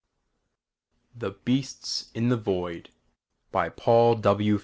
[1.15, 2.89] The Beasts In The Void
[3.51, 4.59] by _Paul W.